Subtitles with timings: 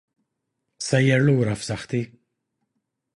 [0.87, 2.03] Sejjer lura f'saħħti.